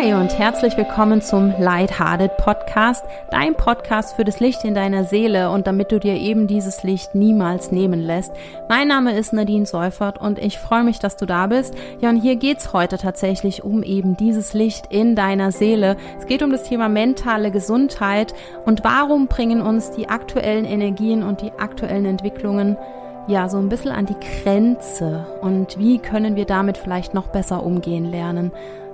[0.00, 5.50] Hi und herzlich willkommen zum Lighthearted Podcast, dein Podcast für das Licht in deiner Seele
[5.50, 8.32] und damit du dir eben dieses Licht niemals nehmen lässt.
[8.66, 11.74] Mein Name ist Nadine Seufert und ich freue mich, dass du da bist.
[12.00, 15.98] Ja, und hier geht's heute tatsächlich um eben dieses Licht in deiner Seele.
[16.18, 18.32] Es geht um das Thema mentale Gesundheit
[18.64, 22.78] und warum bringen uns die aktuellen Energien und die aktuellen Entwicklungen
[23.26, 27.62] ja, so ein bisschen an die Grenze und wie können wir damit vielleicht noch besser
[27.62, 28.50] umgehen lernen.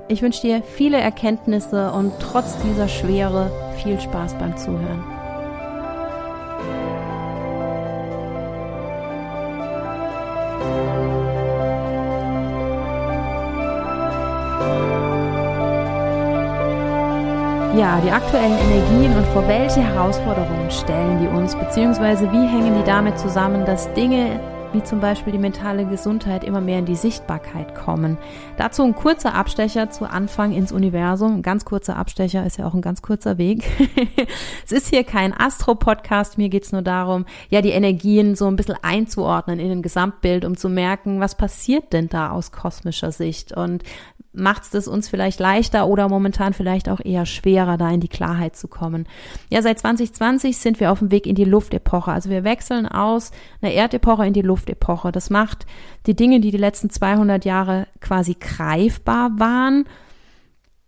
[0.09, 3.51] Ich wünsche dir viele Erkenntnisse und trotz dieser Schwere
[3.83, 5.03] viel Spaß beim Zuhören.
[17.77, 22.87] Ja, die aktuellen Energien und vor welche Herausforderungen stellen die uns, beziehungsweise wie hängen die
[22.87, 24.41] damit zusammen, dass Dinge
[24.73, 28.19] wie zum Beispiel die mentale Gesundheit immer mehr in die Sichtbarkeit kommen.
[28.57, 31.37] Dazu ein kurzer Abstecher zu Anfang ins Universum.
[31.37, 33.65] Ein ganz kurzer Abstecher ist ja auch ein ganz kurzer Weg.
[34.65, 38.77] es ist hier kein Astro-Podcast, mir geht's nur darum, ja, die Energien so ein bisschen
[38.83, 43.83] einzuordnen in ein Gesamtbild, um zu merken, was passiert denn da aus kosmischer Sicht und
[44.37, 48.57] macht es uns vielleicht leichter oder momentan vielleicht auch eher schwerer, da in die Klarheit
[48.57, 49.07] zu kommen.
[49.51, 52.13] Ja, seit 2020 sind wir auf dem Weg in die Luftepoche.
[52.13, 55.13] Also wir wechseln aus einer Erdepoche in die Luftepoche.
[55.13, 55.67] Das macht
[56.07, 59.85] die Dinge, die die letzten 200 Jahre quasi greifbar waren,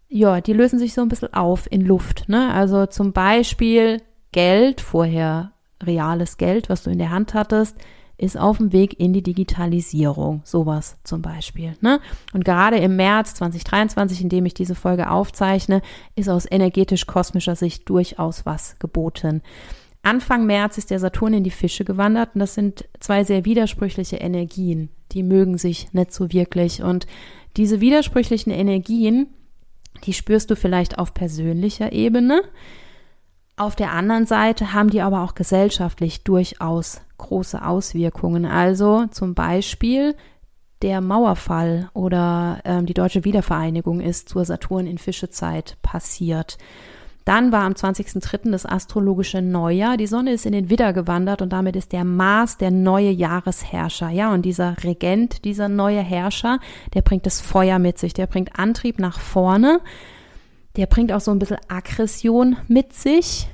[0.08, 2.28] ja, die lösen sich so ein bisschen auf in Luft.
[2.28, 2.52] Ne?
[2.52, 4.00] Also zum Beispiel
[4.32, 5.52] Geld, vorher
[5.82, 7.76] reales Geld, was du in der Hand hattest,
[8.18, 11.76] ist auf dem Weg in die Digitalisierung, sowas zum Beispiel.
[11.80, 12.00] Ne?
[12.32, 15.80] Und gerade im März 2023, in dem ich diese Folge aufzeichne,
[16.16, 19.42] ist aus energetisch-kosmischer Sicht durchaus was geboten.
[20.02, 24.16] Anfang März ist der Saturn in die Fische gewandert und das sind zwei sehr widersprüchliche
[24.16, 24.90] Energien.
[25.12, 26.82] Die mögen sich nicht so wirklich.
[26.82, 27.06] Und
[27.56, 29.28] diese widersprüchlichen Energien,
[30.04, 32.42] die spürst du vielleicht auf persönlicher Ebene.
[33.58, 38.44] Auf der anderen Seite haben die aber auch gesellschaftlich durchaus große Auswirkungen.
[38.46, 40.14] Also zum Beispiel
[40.80, 46.56] der Mauerfall oder ähm, die deutsche Wiedervereinigung ist zur Saturn in Fischezeit passiert.
[47.24, 48.52] Dann war am 20.03.
[48.52, 49.96] das astrologische Neujahr.
[49.96, 54.08] Die Sonne ist in den Widder gewandert und damit ist der Mars der neue Jahresherrscher.
[54.10, 56.60] Ja, und dieser Regent, dieser neue Herrscher,
[56.94, 59.80] der bringt das Feuer mit sich, der bringt Antrieb nach vorne
[60.78, 63.48] der bringt auch so ein bisschen Aggression mit sich.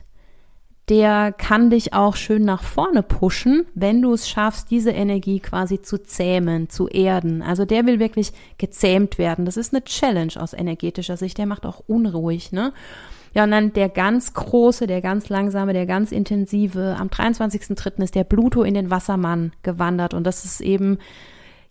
[0.91, 5.81] Der kann dich auch schön nach vorne pushen, wenn du es schaffst, diese Energie quasi
[5.81, 7.41] zu zähmen, zu erden.
[7.41, 9.47] Also der will wirklich gezähmt werden.
[9.47, 11.39] Das ist eine Challenge aus energetischer Sicht.
[11.39, 12.75] Der macht auch unruhig, ne?
[13.33, 16.95] Ja, und dann der ganz große, der ganz langsame, der ganz intensive.
[17.01, 18.03] Am 23.03.
[18.03, 20.13] ist der Pluto in den Wassermann gewandert.
[20.13, 20.99] Und das ist eben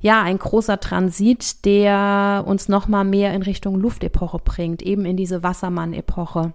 [0.03, 5.43] ja, ein großer Transit, der uns nochmal mehr in Richtung Luftepoche bringt, eben in diese
[5.43, 6.51] Wassermann-Epoche.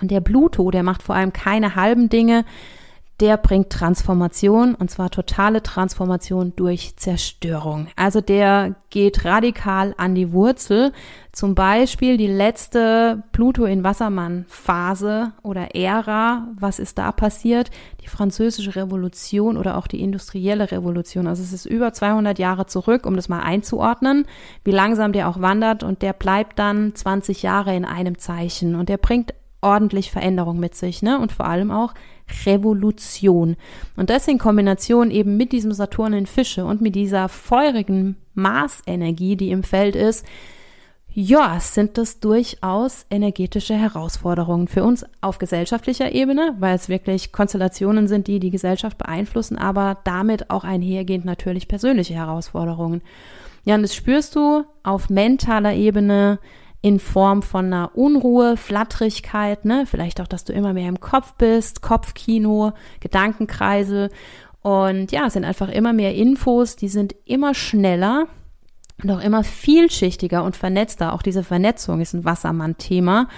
[0.00, 2.44] Und der Pluto, der macht vor allem keine halben Dinge,
[3.20, 7.88] der bringt Transformation und zwar totale Transformation durch Zerstörung.
[7.96, 10.92] Also der geht radikal an die Wurzel.
[11.32, 16.46] Zum Beispiel die letzte Pluto in Wassermann Phase oder Ära.
[16.58, 17.70] Was ist da passiert?
[18.02, 21.26] Die französische Revolution oder auch die industrielle Revolution.
[21.26, 24.26] Also es ist über 200 Jahre zurück, um das mal einzuordnen,
[24.62, 28.88] wie langsam der auch wandert und der bleibt dann 20 Jahre in einem Zeichen und
[28.88, 31.18] der bringt ordentlich Veränderung mit sich, ne?
[31.18, 31.94] Und vor allem auch
[32.46, 33.56] Revolution.
[33.96, 39.36] Und das in Kombination eben mit diesem Saturn in Fische und mit dieser feurigen Marsenergie,
[39.36, 40.24] die im Feld ist,
[41.20, 48.06] ja, sind das durchaus energetische Herausforderungen für uns auf gesellschaftlicher Ebene, weil es wirklich Konstellationen
[48.06, 53.02] sind, die die Gesellschaft beeinflussen, aber damit auch einhergehend natürlich persönliche Herausforderungen.
[53.64, 56.38] Ja, und das spürst du auf mentaler Ebene,
[56.80, 59.84] in Form von einer Unruhe, Flatterigkeit, ne?
[59.86, 64.10] Vielleicht auch, dass du immer mehr im Kopf bist, Kopfkino, Gedankenkreise.
[64.62, 68.26] Und ja, es sind einfach immer mehr Infos, die sind immer schneller
[69.02, 71.12] und auch immer vielschichtiger und vernetzter.
[71.12, 73.28] Auch diese Vernetzung ist ein Wassermann-Thema.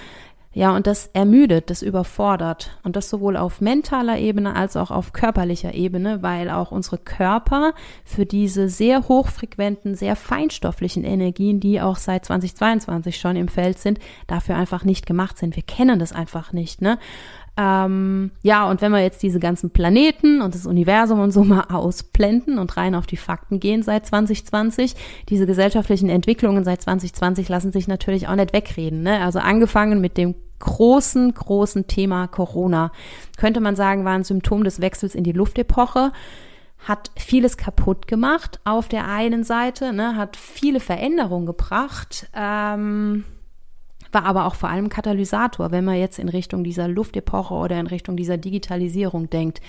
[0.53, 2.77] Ja, und das ermüdet, das überfordert.
[2.83, 7.73] Und das sowohl auf mentaler Ebene als auch auf körperlicher Ebene, weil auch unsere Körper
[8.03, 13.99] für diese sehr hochfrequenten, sehr feinstofflichen Energien, die auch seit 2022 schon im Feld sind,
[14.27, 15.55] dafür einfach nicht gemacht sind.
[15.55, 16.99] Wir kennen das einfach nicht, ne?
[17.57, 21.65] Ähm, ja, und wenn wir jetzt diese ganzen Planeten und das Universum und so mal
[21.69, 24.95] ausblenden und rein auf die Fakten gehen seit 2020,
[25.29, 29.03] diese gesellschaftlichen Entwicklungen seit 2020 lassen sich natürlich auch nicht wegreden.
[29.03, 29.19] Ne?
[29.19, 32.91] Also angefangen mit dem großen, großen Thema Corona.
[33.37, 36.11] Könnte man sagen, war ein Symptom des Wechsels in die Luftepoche
[36.87, 43.23] hat vieles kaputt gemacht auf der einen Seite, ne, hat viele Veränderungen gebracht, ähm,
[44.11, 47.87] war aber auch vor allem Katalysator, wenn man jetzt in Richtung dieser Luftepoche oder in
[47.87, 49.61] Richtung dieser Digitalisierung denkt.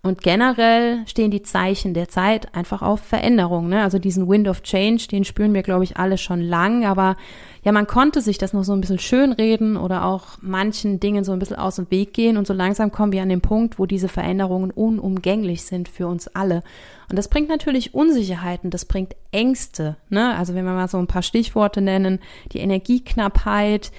[0.00, 3.68] Und generell stehen die Zeichen der Zeit einfach auf Veränderung.
[3.68, 3.82] Ne?
[3.82, 6.86] Also diesen Wind of Change, den spüren wir, glaube ich, alle schon lang.
[6.86, 7.16] Aber
[7.64, 11.32] ja, man konnte sich das noch so ein bisschen schönreden oder auch manchen Dingen so
[11.32, 12.36] ein bisschen aus dem Weg gehen.
[12.36, 16.28] Und so langsam kommen wir an den Punkt, wo diese Veränderungen unumgänglich sind für uns
[16.28, 16.62] alle.
[17.10, 19.96] Und das bringt natürlich Unsicherheiten, das bringt Ängste.
[20.10, 20.36] Ne?
[20.36, 22.20] Also wenn wir mal so ein paar Stichworte nennen,
[22.52, 23.90] die Energieknappheit,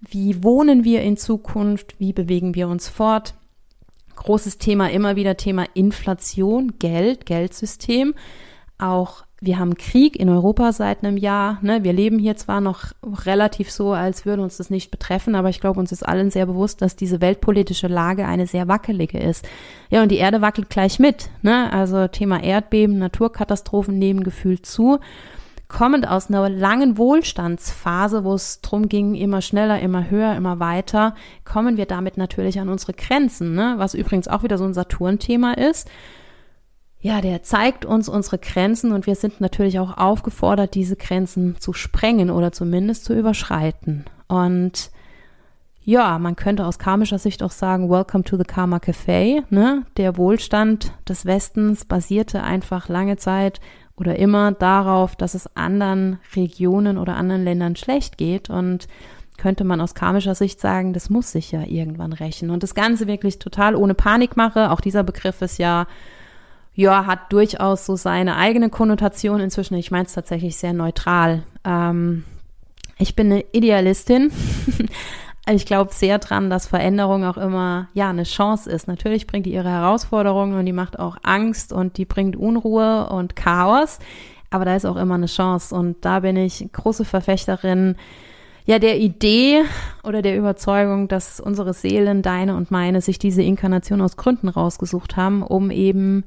[0.00, 3.34] wie wohnen wir in Zukunft, wie bewegen wir uns fort,
[4.16, 8.14] großes Thema immer wieder Thema Inflation, Geld, Geldsystem.
[8.78, 11.58] Auch wir haben Krieg in Europa seit einem Jahr.
[11.62, 11.82] Ne?
[11.82, 15.60] Wir leben hier zwar noch relativ so, als würde uns das nicht betreffen, aber ich
[15.60, 19.44] glaube, uns ist allen sehr bewusst, dass diese weltpolitische Lage eine sehr wackelige ist.
[19.90, 21.28] Ja, und die Erde wackelt gleich mit.
[21.42, 21.72] Ne?
[21.72, 25.00] Also Thema Erdbeben, Naturkatastrophen nehmen gefühlt zu
[25.72, 31.14] kommend aus einer langen Wohlstandsphase, wo es drum ging, immer schneller, immer höher, immer weiter,
[31.44, 33.74] kommen wir damit natürlich an unsere Grenzen, ne?
[33.78, 35.90] was übrigens auch wieder so ein Saturn-Thema ist.
[37.00, 41.72] Ja, der zeigt uns unsere Grenzen und wir sind natürlich auch aufgefordert, diese Grenzen zu
[41.72, 44.04] sprengen oder zumindest zu überschreiten.
[44.28, 44.92] Und
[45.84, 49.42] ja, man könnte aus karmischer Sicht auch sagen, Welcome to the Karma Cafe.
[49.50, 49.84] Ne?
[49.96, 53.60] Der Wohlstand des Westens basierte einfach lange Zeit
[53.96, 58.88] oder immer darauf, dass es anderen Regionen oder anderen Ländern schlecht geht und
[59.38, 62.50] könnte man aus karmischer Sicht sagen, das muss sich ja irgendwann rächen.
[62.50, 64.70] Und das Ganze wirklich total ohne Panikmache.
[64.70, 65.86] Auch dieser Begriff ist ja,
[66.74, 69.74] ja, hat durchaus so seine eigene Konnotation inzwischen.
[69.74, 71.42] Ich meine es tatsächlich sehr neutral.
[71.64, 72.24] Ähm,
[72.98, 74.30] ich bin eine Idealistin.
[75.50, 78.86] ich glaube sehr dran, dass Veränderung auch immer ja eine Chance ist.
[78.86, 83.34] Natürlich bringt die ihre Herausforderungen und die macht auch Angst und die bringt Unruhe und
[83.34, 83.98] Chaos,
[84.50, 87.96] aber da ist auch immer eine Chance und da bin ich große Verfechterin
[88.66, 89.62] ja der Idee
[90.04, 95.16] oder der Überzeugung, dass unsere Seelen, deine und meine, sich diese Inkarnation aus Gründen rausgesucht
[95.16, 96.24] haben, um eben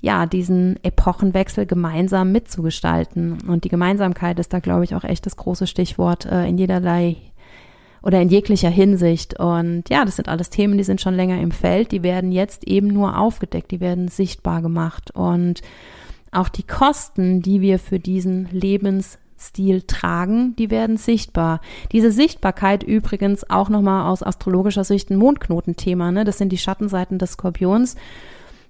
[0.00, 3.38] ja, diesen Epochenwechsel gemeinsam mitzugestalten.
[3.48, 7.16] Und die Gemeinsamkeit ist da, glaube ich, auch echt das große Stichwort äh, in jederlei
[8.02, 9.38] oder in jeglicher Hinsicht.
[9.38, 12.64] Und ja, das sind alles Themen, die sind schon länger im Feld, die werden jetzt
[12.64, 15.10] eben nur aufgedeckt, die werden sichtbar gemacht.
[15.12, 15.62] Und
[16.32, 21.60] auch die Kosten, die wir für diesen Lebensstil tragen, die werden sichtbar.
[21.92, 26.24] Diese Sichtbarkeit übrigens auch nochmal aus astrologischer Sicht ein Mondknotenthema, ne?
[26.24, 27.96] Das sind die Schattenseiten des Skorpions,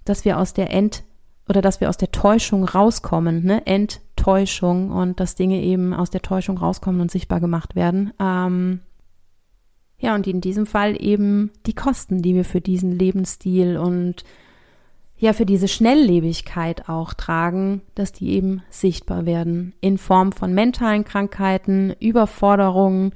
[0.04, 1.02] dass wir aus der End
[1.48, 3.66] oder dass wir aus der Täuschung rauskommen, ne?
[3.66, 8.12] Enttäuschung und dass Dinge eben aus der Täuschung rauskommen und sichtbar gemacht werden.
[8.20, 8.80] Ähm,
[9.98, 14.24] ja, und in diesem Fall eben die Kosten, die wir für diesen Lebensstil und
[15.18, 21.04] ja, für diese Schnelllebigkeit auch tragen, dass die eben sichtbar werden in Form von mentalen
[21.04, 23.12] Krankheiten, Überforderungen,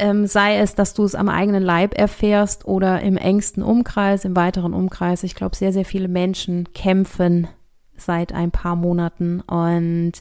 [0.00, 4.34] ähm, sei es, dass du es am eigenen Leib erfährst oder im engsten Umkreis, im
[4.34, 5.22] weiteren Umkreis.
[5.22, 7.46] Ich glaube, sehr, sehr viele Menschen kämpfen
[7.96, 10.14] seit ein paar Monaten und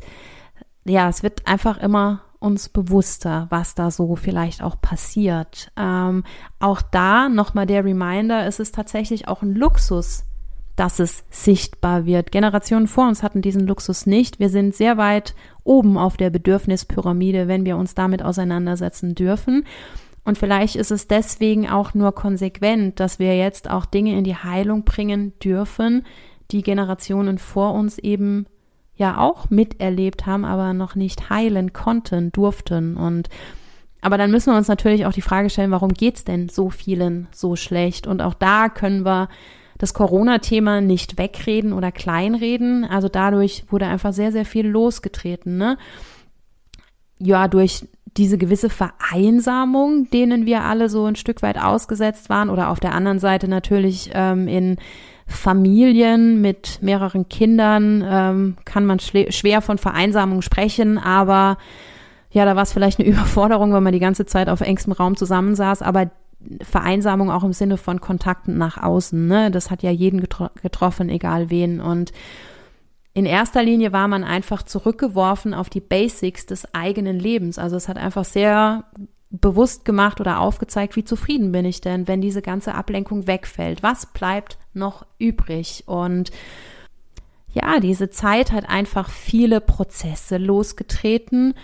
[0.85, 5.71] ja, es wird einfach immer uns bewusster, was da so vielleicht auch passiert.
[5.77, 6.23] Ähm,
[6.59, 10.25] auch da nochmal der Reminder, es ist tatsächlich auch ein Luxus,
[10.75, 12.31] dass es sichtbar wird.
[12.31, 14.39] Generationen vor uns hatten diesen Luxus nicht.
[14.39, 19.65] Wir sind sehr weit oben auf der Bedürfnispyramide, wenn wir uns damit auseinandersetzen dürfen.
[20.25, 24.35] Und vielleicht ist es deswegen auch nur konsequent, dass wir jetzt auch Dinge in die
[24.35, 26.05] Heilung bringen dürfen,
[26.51, 28.45] die Generationen vor uns eben
[28.95, 32.95] ja auch miterlebt haben, aber noch nicht heilen konnten, durften.
[32.97, 33.29] Und
[34.01, 37.27] aber dann müssen wir uns natürlich auch die Frage stellen, warum geht's denn so vielen
[37.31, 38.05] so schlecht?
[38.05, 39.29] Und auch da können wir
[39.77, 42.83] das Corona-Thema nicht wegreden oder kleinreden.
[42.85, 45.57] Also dadurch wurde einfach sehr, sehr viel losgetreten.
[45.57, 45.77] Ne?
[47.19, 52.69] Ja, durch diese gewisse Vereinsamung, denen wir alle so ein Stück weit ausgesetzt waren, oder
[52.69, 54.77] auf der anderen Seite natürlich ähm, in
[55.33, 61.57] Familien mit mehreren Kindern ähm, kann man schwer von Vereinsamung sprechen, aber
[62.31, 65.15] ja, da war es vielleicht eine Überforderung, wenn man die ganze Zeit auf engstem Raum
[65.15, 66.11] zusammensaß, aber
[66.61, 69.49] Vereinsamung auch im Sinne von Kontakten nach außen, ne?
[69.49, 71.79] Das hat ja jeden getro getroffen, egal wen.
[71.79, 72.11] Und
[73.13, 77.59] in erster Linie war man einfach zurückgeworfen auf die Basics des eigenen Lebens.
[77.59, 78.85] Also es hat einfach sehr
[79.33, 83.81] bewusst gemacht oder aufgezeigt, wie zufrieden bin ich denn, wenn diese ganze Ablenkung wegfällt?
[83.81, 85.83] Was bleibt noch übrig?
[85.87, 86.31] Und
[87.51, 91.55] ja, diese Zeit hat einfach viele Prozesse losgetreten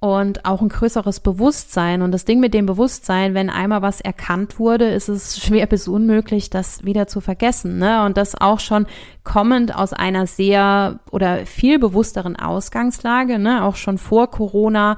[0.00, 2.00] und auch ein größeres Bewusstsein.
[2.00, 5.88] Und das Ding mit dem Bewusstsein, wenn einmal was erkannt wurde, ist es schwer bis
[5.88, 7.76] unmöglich, das wieder zu vergessen.
[7.76, 8.02] Ne?
[8.04, 8.86] Und das auch schon
[9.24, 13.62] kommend aus einer sehr oder viel bewussteren Ausgangslage, ne?
[13.62, 14.96] auch schon vor Corona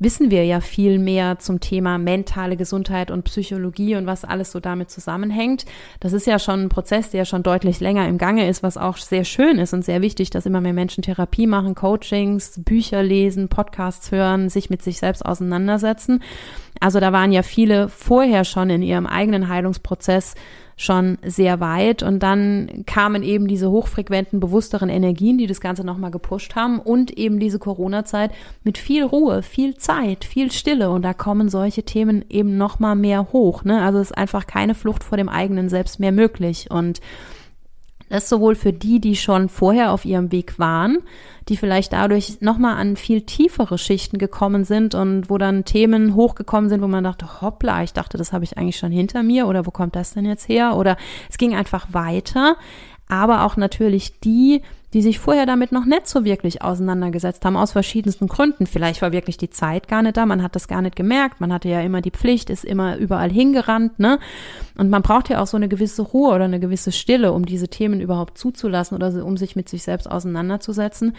[0.00, 4.58] wissen wir ja viel mehr zum Thema mentale Gesundheit und Psychologie und was alles so
[4.58, 5.66] damit zusammenhängt.
[6.00, 8.96] Das ist ja schon ein Prozess, der schon deutlich länger im Gange ist, was auch
[8.96, 13.48] sehr schön ist und sehr wichtig, dass immer mehr Menschen Therapie machen, Coachings, Bücher lesen,
[13.48, 16.22] Podcasts hören, sich mit sich selbst auseinandersetzen.
[16.80, 20.34] Also da waren ja viele vorher schon in ihrem eigenen Heilungsprozess
[20.80, 22.02] schon sehr weit.
[22.02, 27.10] Und dann kamen eben diese hochfrequenten, bewussteren Energien, die das Ganze nochmal gepusht haben und
[27.18, 28.30] eben diese Corona-Zeit
[28.64, 30.88] mit viel Ruhe, viel Zeit, viel Stille.
[30.88, 33.62] Und da kommen solche Themen eben nochmal mehr hoch.
[33.62, 33.82] Ne?
[33.82, 36.70] Also es ist einfach keine Flucht vor dem eigenen Selbst mehr möglich.
[36.70, 37.00] Und
[38.10, 40.98] das sowohl für die, die schon vorher auf ihrem Weg waren,
[41.48, 46.68] die vielleicht dadurch nochmal an viel tiefere Schichten gekommen sind und wo dann Themen hochgekommen
[46.68, 49.64] sind, wo man dachte, hoppla, ich dachte, das habe ich eigentlich schon hinter mir oder
[49.64, 50.76] wo kommt das denn jetzt her?
[50.76, 50.96] Oder
[51.30, 52.56] es ging einfach weiter.
[53.08, 54.62] Aber auch natürlich die,
[54.92, 58.66] die sich vorher damit noch nicht so wirklich auseinandergesetzt haben, aus verschiedensten Gründen.
[58.66, 61.52] Vielleicht war wirklich die Zeit gar nicht da, man hat das gar nicht gemerkt, man
[61.52, 64.18] hatte ja immer die Pflicht, ist immer überall hingerannt, ne?
[64.76, 67.68] Und man braucht ja auch so eine gewisse Ruhe oder eine gewisse Stille, um diese
[67.68, 71.14] Themen überhaupt zuzulassen oder um sich mit sich selbst auseinanderzusetzen.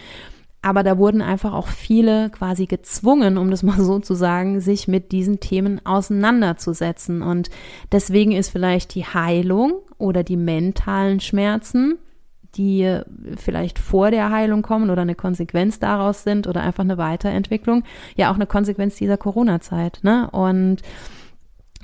[0.63, 4.88] Aber da wurden einfach auch viele quasi gezwungen, um das mal so zu sagen, sich
[4.88, 7.22] mit diesen Themen auseinanderzusetzen.
[7.22, 7.50] Und
[7.92, 11.98] deswegen ist vielleicht die Heilung oder die mentalen Schmerzen
[12.55, 13.00] die
[13.38, 17.84] vielleicht vor der Heilung kommen oder eine Konsequenz daraus sind oder einfach eine Weiterentwicklung,
[18.15, 20.00] ja auch eine Konsequenz dieser Corona-Zeit.
[20.03, 20.29] Ne?
[20.31, 20.81] Und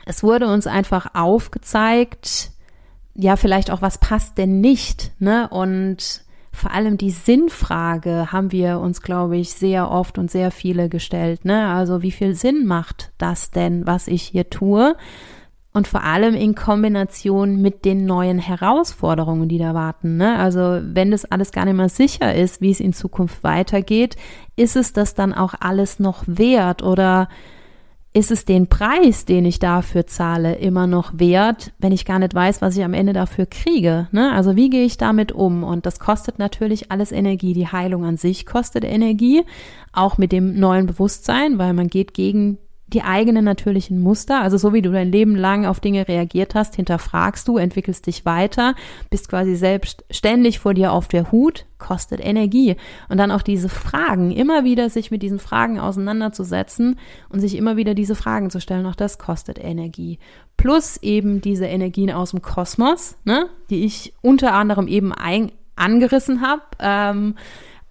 [0.05, 2.51] es wurde uns einfach aufgezeigt,
[3.13, 5.49] ja, vielleicht auch, was passt denn nicht, ne?
[5.49, 10.87] Und vor allem die Sinnfrage haben wir uns, glaube ich, sehr oft und sehr viele
[10.87, 11.67] gestellt, ne?
[11.69, 14.95] Also, wie viel Sinn macht das denn, was ich hier tue?
[15.77, 20.17] Und vor allem in Kombination mit den neuen Herausforderungen, die da warten.
[20.17, 20.35] Ne?
[20.39, 24.15] Also wenn das alles gar nicht mehr sicher ist, wie es in Zukunft weitergeht,
[24.55, 27.29] ist es das dann auch alles noch wert oder
[28.11, 32.33] ist es den Preis, den ich dafür zahle, immer noch wert, wenn ich gar nicht
[32.33, 34.07] weiß, was ich am Ende dafür kriege?
[34.11, 34.31] Ne?
[34.31, 35.63] Also wie gehe ich damit um?
[35.63, 37.53] Und das kostet natürlich alles Energie.
[37.53, 39.43] Die Heilung an sich kostet Energie,
[39.93, 42.57] auch mit dem neuen Bewusstsein, weil man geht gegen
[42.87, 46.75] die eigenen natürlichen Muster, also so wie du dein Leben lang auf Dinge reagiert hast,
[46.75, 48.75] hinterfragst du, entwickelst dich weiter,
[49.09, 52.77] bist quasi selbst ständig vor dir auf der Hut, kostet Energie.
[53.09, 56.97] Und dann auch diese Fragen, immer wieder sich mit diesen Fragen auseinanderzusetzen
[57.29, 60.17] und sich immer wieder diese Fragen zu stellen, auch das kostet Energie.
[60.55, 66.41] Plus eben diese Energien aus dem Kosmos, ne, die ich unter anderem eben ein, angerissen
[66.41, 66.63] habe.
[66.79, 67.35] Ähm,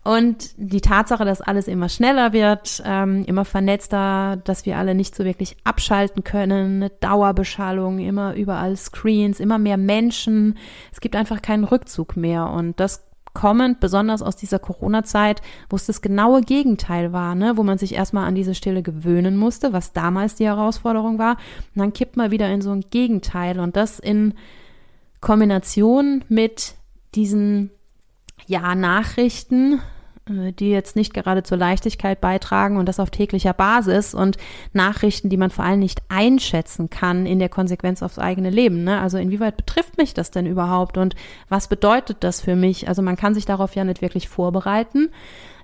[0.06, 5.16] und die Tatsache, dass alles immer schneller wird, ähm, immer vernetzter, dass wir alle nicht
[5.16, 10.58] so wirklich abschalten können, eine Dauerbeschallung, immer überall Screens, immer mehr Menschen.
[10.92, 12.48] Es gibt einfach keinen Rückzug mehr.
[12.50, 13.02] Und das
[13.34, 17.56] kommend, besonders aus dieser Corona-Zeit, wo es das genaue Gegenteil war, ne?
[17.56, 21.32] wo man sich erstmal an diese Stille gewöhnen musste, was damals die Herausforderung war.
[21.74, 23.58] Und dann kippt man wieder in so ein Gegenteil.
[23.58, 24.34] Und das in
[25.20, 26.76] Kombination mit
[27.16, 27.70] diesen
[28.46, 29.80] ja, Nachrichten,
[30.28, 34.36] die jetzt nicht gerade zur Leichtigkeit beitragen und das auf täglicher Basis und
[34.72, 38.82] Nachrichten, die man vor allem nicht einschätzen kann in der Konsequenz aufs eigene Leben.
[38.82, 39.00] Ne?
[39.00, 41.14] Also inwieweit betrifft mich das denn überhaupt und
[41.48, 42.88] was bedeutet das für mich?
[42.88, 45.10] Also man kann sich darauf ja nicht wirklich vorbereiten.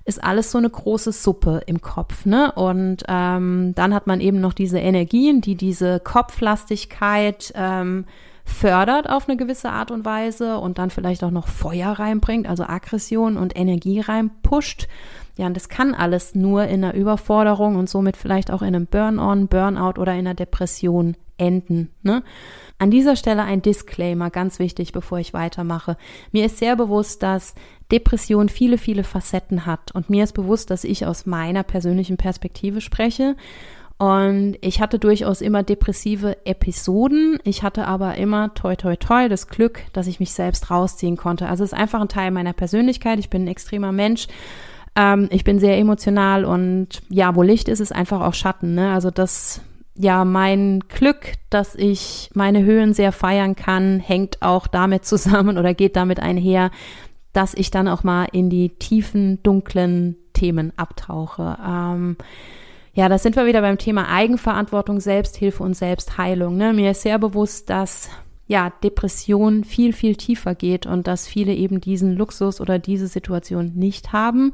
[0.05, 2.51] Ist alles so eine große Suppe im Kopf, ne?
[2.51, 8.05] Und ähm, dann hat man eben noch diese Energien, die diese Kopflastigkeit ähm,
[8.45, 12.63] fördert auf eine gewisse Art und Weise und dann vielleicht auch noch Feuer reinbringt, also
[12.63, 14.87] Aggression und Energie reinpusht.
[15.37, 18.85] Ja, und das kann alles nur in einer Überforderung und somit vielleicht auch in einem
[18.85, 21.89] Burn-on, Burnout oder in einer Depression enden.
[22.03, 22.23] Ne?
[22.77, 25.97] An dieser Stelle ein Disclaimer, ganz wichtig, bevor ich weitermache.
[26.31, 27.55] Mir ist sehr bewusst, dass
[27.91, 32.81] Depression viele, viele Facetten hat und mir ist bewusst, dass ich aus meiner persönlichen Perspektive
[32.81, 33.35] spreche
[34.03, 37.39] und ich hatte durchaus immer depressive Episoden.
[37.45, 41.47] Ich hatte aber immer toi toi toi das Glück, dass ich mich selbst rausziehen konnte.
[41.47, 43.17] Also es ist einfach ein Teil meiner Persönlichkeit.
[43.19, 44.27] Ich bin ein extremer Mensch.
[44.97, 48.75] Ähm, ich bin sehr emotional und ja, wo Licht ist, ist einfach auch Schatten.
[48.75, 48.91] Ne?
[48.91, 49.61] Also das,
[49.95, 55.73] ja, mein Glück, dass ich meine Höhen sehr feiern kann, hängt auch damit zusammen oder
[55.73, 56.71] geht damit einher,
[57.31, 61.57] dass ich dann auch mal in die tiefen, dunklen Themen abtauche.
[61.65, 62.17] Ähm,
[62.93, 66.57] ja, da sind wir wieder beim Thema Eigenverantwortung, Selbsthilfe und Selbstheilung.
[66.57, 66.73] Ne?
[66.73, 68.09] Mir ist sehr bewusst, dass
[68.47, 73.71] ja, Depression viel, viel tiefer geht und dass viele eben diesen Luxus oder diese Situation
[73.75, 74.51] nicht haben.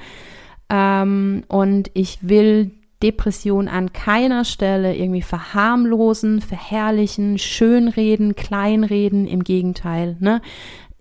[0.69, 9.27] Ähm, und ich will Depression an keiner Stelle irgendwie verharmlosen, verherrlichen, schönreden, kleinreden.
[9.27, 10.17] Im Gegenteil.
[10.19, 10.41] Ne?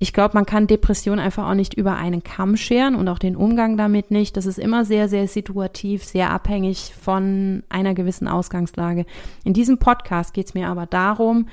[0.01, 3.35] Ich glaube, man kann Depression einfach auch nicht über einen Kamm scheren und auch den
[3.35, 4.37] Umgang damit nicht.
[4.37, 9.07] Das ist immer sehr, sehr situativ, sehr abhängig von einer gewissen Ausgangslage.
[9.45, 11.49] In diesem Podcast geht es mir aber darum,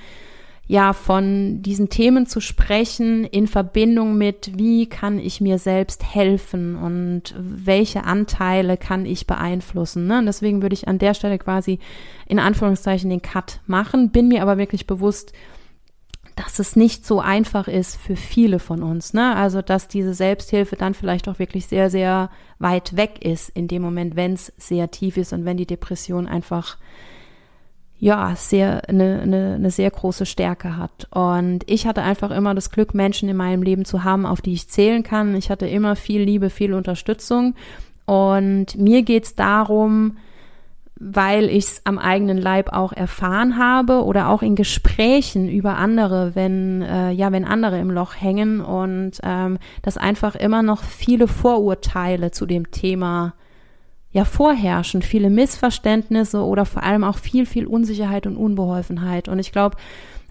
[0.67, 6.75] ja, von diesen Themen zu sprechen in Verbindung mit, wie kann ich mir selbst helfen
[6.75, 10.07] und welche Anteile kann ich beeinflussen.
[10.07, 10.19] Ne?
[10.19, 11.79] Und deswegen würde ich an der Stelle quasi
[12.27, 15.33] in Anführungszeichen den Cut machen, bin mir aber wirklich bewusst,
[16.35, 19.13] dass es nicht so einfach ist für viele von uns.
[19.13, 19.35] Ne?
[19.35, 23.81] Also, dass diese Selbsthilfe dann vielleicht auch wirklich sehr, sehr weit weg ist in dem
[23.81, 26.77] Moment, wenn es sehr tief ist und wenn die Depression einfach
[27.97, 31.07] ja, sehr, eine, eine, eine sehr große Stärke hat.
[31.11, 34.53] Und ich hatte einfach immer das Glück, Menschen in meinem Leben zu haben, auf die
[34.53, 35.35] ich zählen kann.
[35.35, 37.55] Ich hatte immer viel Liebe, viel Unterstützung.
[38.05, 40.17] Und mir geht's darum,
[40.97, 46.35] weil ich es am eigenen Leib auch erfahren habe oder auch in Gesprächen über andere,
[46.35, 51.27] wenn äh, ja, wenn andere im Loch hängen und ähm, dass einfach immer noch viele
[51.27, 53.33] Vorurteile zu dem Thema
[54.11, 59.27] ja vorherrschen, viele Missverständnisse oder vor allem auch viel, viel Unsicherheit und Unbeholfenheit.
[59.27, 59.75] Und ich glaube,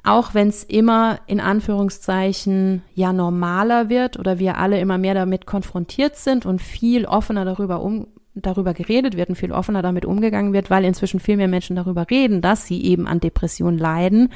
[0.04, 5.44] auch wenn es immer in Anführungszeichen ja normaler wird oder wir alle immer mehr damit
[5.44, 10.53] konfrontiert sind und viel offener darüber um, darüber geredet wird und viel offener damit umgegangen
[10.53, 14.33] wird, weil inzwischen viel mehr Menschen darüber reden, dass sie eben an Depressionen leiden.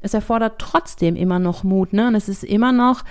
[0.00, 2.08] Es erfordert trotzdem immer noch Mut, ne?
[2.08, 3.04] Und es ist immer noch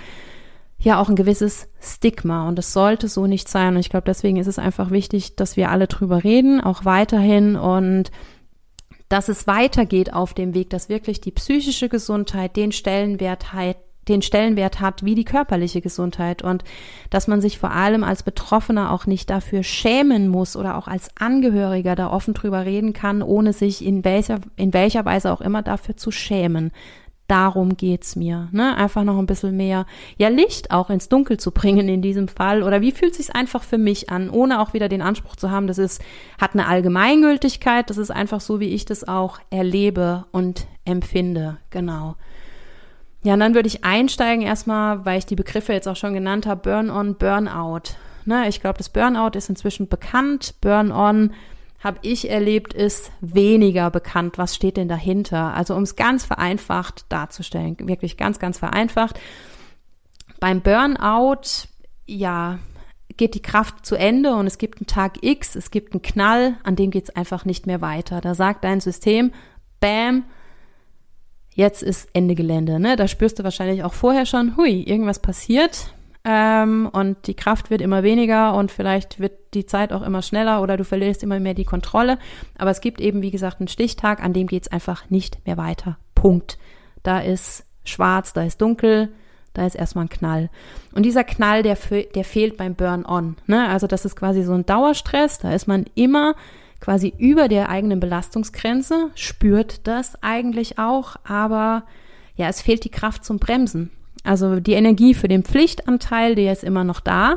[0.82, 3.74] ja auch ein gewisses Stigma und es sollte so nicht sein.
[3.74, 7.56] Und ich glaube, deswegen ist es einfach wichtig, dass wir alle drüber reden, auch weiterhin
[7.56, 8.10] und
[9.10, 13.76] dass es weitergeht auf dem Weg, dass wirklich die psychische Gesundheit den Stellenwert hat,
[14.08, 16.64] den Stellenwert hat wie die körperliche Gesundheit und
[17.10, 21.10] dass man sich vor allem als Betroffener auch nicht dafür schämen muss oder auch als
[21.18, 25.62] Angehöriger da offen drüber reden kann, ohne sich in welcher, in welcher Weise auch immer
[25.62, 26.72] dafür zu schämen.
[27.30, 28.76] Darum geht's mir, ne?
[28.76, 29.86] Einfach noch ein bisschen mehr,
[30.18, 32.64] ja, Licht auch ins Dunkel zu bringen in diesem Fall.
[32.64, 35.68] Oder wie fühlt sich's einfach für mich an, ohne auch wieder den Anspruch zu haben,
[35.68, 36.02] das ist,
[36.40, 41.58] hat eine Allgemeingültigkeit, das ist einfach so, wie ich das auch erlebe und empfinde.
[41.70, 42.16] Genau.
[43.22, 46.46] Ja, und dann würde ich einsteigen erstmal, weil ich die Begriffe jetzt auch schon genannt
[46.46, 47.94] habe, Burn-on, Burnout.
[48.24, 50.54] Ne, ich glaube, das Burnout ist inzwischen bekannt.
[50.60, 51.32] Burn-on
[51.82, 54.38] habe ich erlebt, ist weniger bekannt.
[54.38, 55.54] Was steht denn dahinter?
[55.54, 59.18] Also um es ganz vereinfacht darzustellen, wirklich ganz, ganz vereinfacht.
[60.38, 61.68] Beim Burnout,
[62.06, 62.58] ja,
[63.16, 66.56] geht die Kraft zu Ende und es gibt einen Tag X, es gibt einen Knall,
[66.62, 68.20] an dem geht es einfach nicht mehr weiter.
[68.20, 69.32] Da sagt dein System,
[69.80, 70.24] bam,
[71.54, 72.80] jetzt ist Ende Gelände.
[72.80, 72.96] Ne?
[72.96, 75.92] Da spürst du wahrscheinlich auch vorher schon, hui, irgendwas passiert.
[76.22, 80.60] Ähm, und die Kraft wird immer weniger und vielleicht wird die Zeit auch immer schneller
[80.60, 82.18] oder du verlierst immer mehr die Kontrolle.
[82.58, 85.56] Aber es gibt eben, wie gesagt, einen Stichtag, an dem geht es einfach nicht mehr
[85.56, 85.96] weiter.
[86.14, 86.58] Punkt.
[87.02, 89.08] Da ist schwarz, da ist dunkel,
[89.54, 90.50] da ist erstmal ein Knall.
[90.92, 91.78] Und dieser Knall, der,
[92.14, 93.36] der fehlt beim Burn-on.
[93.46, 93.66] Ne?
[93.68, 96.34] Also das ist quasi so ein Dauerstress, da ist man immer
[96.80, 101.84] quasi über der eigenen Belastungsgrenze, spürt das eigentlich auch, aber
[102.36, 103.90] ja, es fehlt die Kraft zum Bremsen.
[104.24, 107.36] Also die Energie für den Pflichtanteil, der ist immer noch da,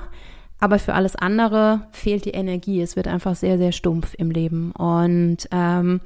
[0.59, 2.81] aber für alles andere fehlt die Energie.
[2.81, 4.71] Es wird einfach sehr, sehr stumpf im Leben.
[4.71, 5.99] Und ähm,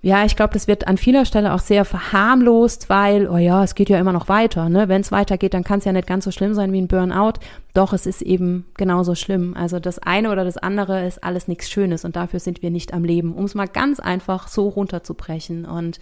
[0.00, 3.74] ja, ich glaube, das wird an vieler Stelle auch sehr verharmlost, weil, oh ja, es
[3.74, 4.68] geht ja immer noch weiter.
[4.68, 4.88] Ne?
[4.88, 7.40] Wenn es weitergeht, dann kann es ja nicht ganz so schlimm sein wie ein Burnout.
[7.74, 9.54] Doch, es ist eben genauso schlimm.
[9.56, 12.94] Also das eine oder das andere ist alles nichts Schönes und dafür sind wir nicht
[12.94, 15.64] am Leben, um es mal ganz einfach so runterzubrechen.
[15.64, 15.98] Und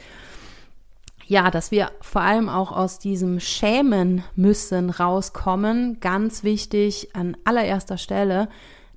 [1.27, 6.01] ja, dass wir vor allem auch aus diesem Schämen müssen rauskommen.
[6.01, 8.51] Ganz wichtig an allererster Stelle,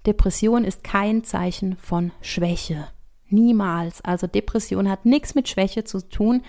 [0.05, 2.87] Depression ist kein Zeichen von Schwäche.
[3.31, 4.03] Niemals.
[4.03, 6.41] Also Depression hat nichts mit Schwäche zu tun.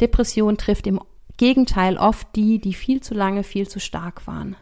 [0.00, 1.00] Depression trifft im
[1.36, 4.56] Gegenteil oft die, die viel zu lange, viel zu stark waren.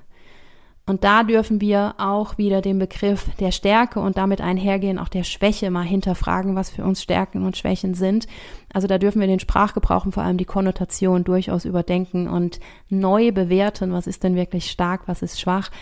[0.88, 5.24] Und da dürfen wir auch wieder den Begriff der Stärke und damit einhergehen auch der
[5.24, 8.29] Schwäche mal hinterfragen, was für uns Stärken und Schwächen sind.
[8.72, 13.33] Also da dürfen wir den Sprachgebrauch und vor allem die Konnotation durchaus überdenken und neu
[13.33, 15.72] bewerten, was ist denn wirklich stark, was ist schwach.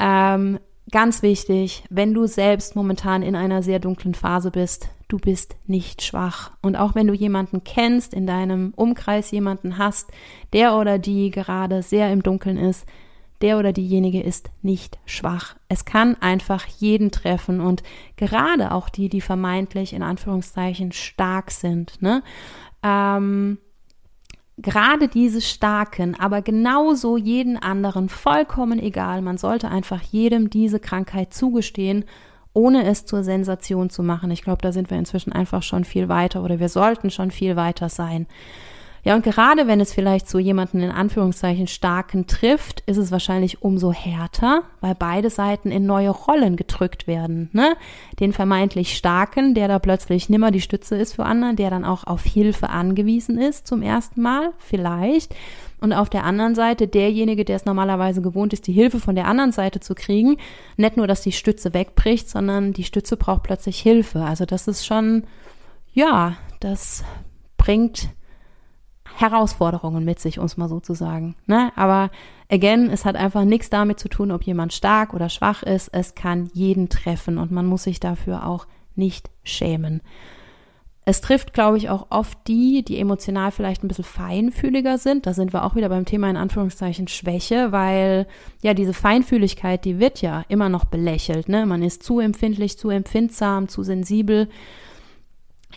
[0.00, 0.58] Ähm,
[0.90, 6.02] Ganz wichtig, wenn du selbst momentan in einer sehr dunklen Phase bist, du bist nicht
[6.02, 6.50] schwach.
[6.62, 10.10] Und auch wenn du jemanden kennst, in deinem Umkreis jemanden hast,
[10.52, 12.86] der oder die gerade sehr im Dunkeln ist,
[13.40, 15.56] der oder diejenige ist nicht schwach.
[15.68, 17.82] Es kann einfach jeden treffen und
[18.16, 22.02] gerade auch die, die vermeintlich in Anführungszeichen stark sind.
[22.02, 22.22] Ne?
[22.82, 23.58] Ähm,
[24.62, 29.22] gerade diese Starken, aber genauso jeden anderen vollkommen egal.
[29.22, 32.04] Man sollte einfach jedem diese Krankheit zugestehen,
[32.52, 34.30] ohne es zur Sensation zu machen.
[34.30, 37.56] Ich glaube, da sind wir inzwischen einfach schon viel weiter oder wir sollten schon viel
[37.56, 38.26] weiter sein.
[39.02, 43.62] Ja, und gerade wenn es vielleicht so jemanden in Anführungszeichen starken trifft, ist es wahrscheinlich
[43.62, 47.48] umso härter, weil beide Seiten in neue Rollen gedrückt werden.
[47.52, 47.76] Ne?
[48.18, 52.04] Den vermeintlich starken, der da plötzlich nimmer die Stütze ist für anderen, der dann auch
[52.04, 55.34] auf Hilfe angewiesen ist zum ersten Mal, vielleicht.
[55.80, 59.26] Und auf der anderen Seite derjenige, der es normalerweise gewohnt ist, die Hilfe von der
[59.26, 60.36] anderen Seite zu kriegen.
[60.76, 64.20] Nicht nur, dass die Stütze wegbricht, sondern die Stütze braucht plötzlich Hilfe.
[64.22, 65.24] Also das ist schon,
[65.94, 67.02] ja, das
[67.56, 68.10] bringt
[69.20, 71.36] Herausforderungen mit sich, um es mal so zu sagen.
[71.46, 71.72] Ne?
[71.76, 72.10] Aber
[72.50, 75.88] again, es hat einfach nichts damit zu tun, ob jemand stark oder schwach ist.
[75.92, 80.02] Es kann jeden treffen und man muss sich dafür auch nicht schämen.
[81.06, 85.26] Es trifft, glaube ich, auch oft die, die emotional vielleicht ein bisschen feinfühliger sind.
[85.26, 88.26] Da sind wir auch wieder beim Thema in Anführungszeichen Schwäche, weil
[88.62, 91.48] ja diese Feinfühligkeit, die wird ja immer noch belächelt.
[91.48, 91.64] Ne?
[91.64, 94.48] Man ist zu empfindlich, zu empfindsam, zu sensibel.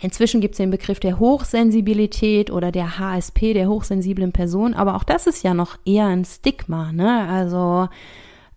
[0.00, 5.04] Inzwischen gibt es den Begriff der Hochsensibilität oder der HSP, der hochsensiblen Person, aber auch
[5.04, 6.92] das ist ja noch eher ein Stigma.
[6.92, 7.28] Ne?
[7.28, 7.88] Also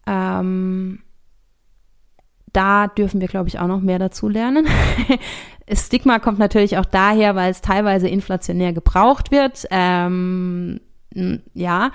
[0.08, 1.00] ähm,
[2.54, 4.68] da dürfen wir, glaube ich, auch noch mehr dazu lernen.
[5.72, 9.68] Stigma kommt natürlich auch daher, weil es teilweise inflationär gebraucht wird.
[9.70, 10.80] Ähm,
[11.54, 11.92] ja,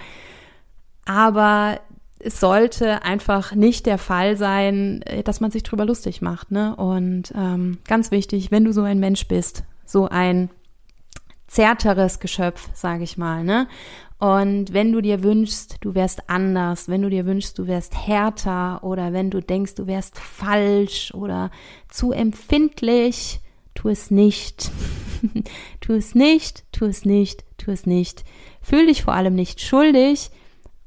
[1.05, 1.81] aber
[2.25, 6.51] es sollte einfach nicht der Fall sein, äh, dass man sich drüber lustig macht.
[6.51, 6.75] Ne?
[6.77, 10.49] Und ähm, ganz wichtig, wenn du so ein Mensch bist, so ein
[11.49, 13.69] zärteres Geschöpf, sage ich mal, ne?
[14.19, 18.85] Und wenn du dir wünschst, du wärst anders, wenn du dir wünschst, du wärst härter
[18.85, 21.51] oder wenn du denkst, du wärst falsch oder
[21.89, 23.41] zu empfindlich,
[23.75, 24.71] tu es nicht.
[25.81, 28.25] tu es nicht, tu es nicht, tu es nicht.
[28.61, 30.31] Fühl dich vor allem nicht schuldig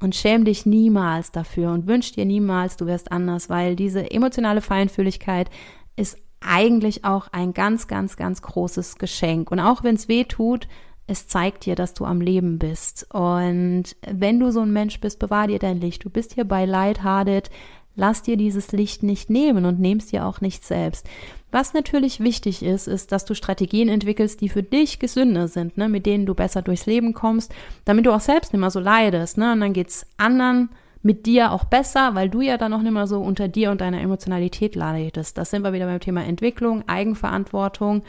[0.06, 4.62] und schäm dich niemals dafür und wünsch dir niemals, du wärst anders, weil diese emotionale
[4.62, 5.50] Feinfühligkeit
[5.96, 9.50] ist eigentlich auch ein ganz, ganz, ganz großes Geschenk.
[9.50, 10.68] Und auch wenn es weh tut,
[11.08, 13.08] es zeigt dir, dass du am Leben bist.
[13.12, 16.06] Und wenn du so ein Mensch bist, bewahr dir dein Licht.
[16.06, 17.50] Du bist hier bei Lighthearted.
[17.96, 21.10] Lass dir dieses Licht nicht nehmen und nimmst dir auch nicht selbst.
[21.56, 25.88] Was natürlich wichtig ist, ist, dass du Strategien entwickelst, die für dich gesünder sind, ne,
[25.88, 29.38] mit denen du besser durchs Leben kommst, damit du auch selbst nicht mehr so leidest.
[29.38, 29.54] Ne?
[29.54, 30.68] Und dann geht's anderen
[31.02, 33.80] mit dir auch besser, weil du ja dann auch nicht mehr so unter dir und
[33.80, 35.38] deiner Emotionalität leidest.
[35.38, 38.04] Das sind wir wieder beim Thema Entwicklung, Eigenverantwortung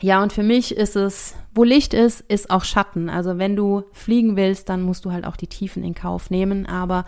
[0.00, 3.10] ja, und für mich ist es, wo Licht ist, ist auch Schatten.
[3.10, 6.66] Also wenn du fliegen willst, dann musst du halt auch die Tiefen in Kauf nehmen.
[6.66, 7.04] Aber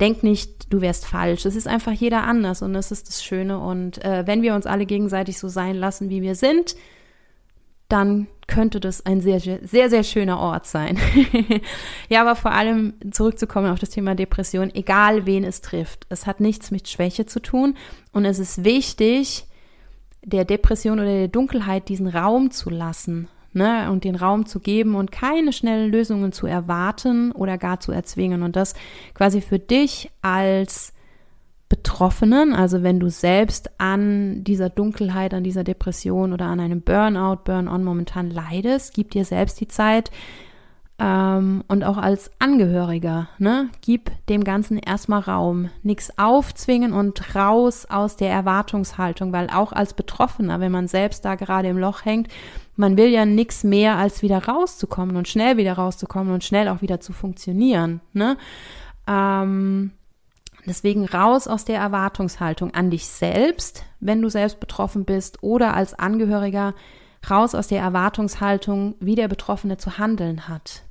[0.00, 1.44] denk nicht, du wärst falsch.
[1.44, 3.58] Es ist einfach jeder anders und das ist das Schöne.
[3.58, 6.76] Und äh, wenn wir uns alle gegenseitig so sein lassen, wie wir sind,
[7.88, 10.98] dann könnte das ein sehr, sehr, sehr schöner Ort sein.
[12.08, 16.06] ja, aber vor allem zurückzukommen auf das Thema Depression, egal wen es trifft.
[16.08, 17.76] Es hat nichts mit Schwäche zu tun
[18.12, 19.46] und es ist wichtig,
[20.22, 24.94] der Depression oder der Dunkelheit diesen Raum zu lassen ne, und den Raum zu geben
[24.94, 28.42] und keine schnellen Lösungen zu erwarten oder gar zu erzwingen.
[28.42, 28.74] Und das
[29.14, 30.92] quasi für dich als
[31.68, 37.44] Betroffenen, also wenn du selbst an dieser Dunkelheit, an dieser Depression oder an einem Burnout,
[37.44, 40.10] Burn-on momentan leidest, gib dir selbst die Zeit,
[41.02, 45.70] ähm, und auch als Angehöriger, ne, gib dem Ganzen erstmal Raum.
[45.82, 51.36] Nichts aufzwingen und raus aus der Erwartungshaltung, weil auch als Betroffener, wenn man selbst da
[51.36, 52.28] gerade im Loch hängt,
[52.76, 56.82] man will ja nichts mehr als wieder rauszukommen und schnell wieder rauszukommen und schnell auch
[56.82, 58.36] wieder zu funktionieren, ne?
[59.06, 59.92] Ähm,
[60.66, 65.94] Deswegen raus aus der Erwartungshaltung an dich selbst, wenn du selbst betroffen bist, oder als
[65.94, 66.74] Angehöriger
[67.30, 70.84] raus aus der Erwartungshaltung, wie der Betroffene zu handeln hat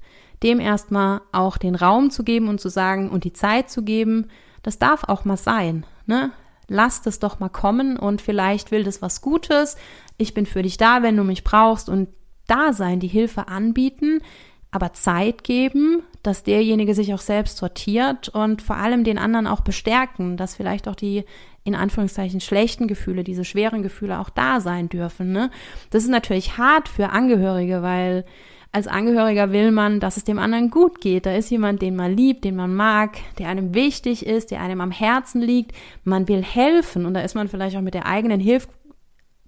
[0.43, 4.28] dem erstmal auch den Raum zu geben und zu sagen und die Zeit zu geben,
[4.63, 6.32] das darf auch mal sein, ne?
[6.71, 9.75] Lass das doch mal kommen und vielleicht will das was Gutes.
[10.17, 12.10] Ich bin für dich da, wenn du mich brauchst und
[12.45, 14.21] da sein, die Hilfe anbieten,
[14.69, 19.62] aber Zeit geben, dass derjenige sich auch selbst sortiert und vor allem den anderen auch
[19.62, 21.25] bestärken, dass vielleicht auch die
[21.63, 25.32] in Anführungszeichen schlechten Gefühle, diese schweren Gefühle auch da sein dürfen.
[25.32, 25.49] Ne?
[25.89, 28.25] Das ist natürlich hart für Angehörige, weil
[28.71, 31.25] als Angehöriger will man, dass es dem anderen gut geht.
[31.25, 34.79] Da ist jemand, den man liebt, den man mag, der einem wichtig ist, der einem
[34.82, 35.71] am Herzen liegt.
[36.03, 38.67] Man will helfen und da ist man vielleicht auch mit der eigenen Hilf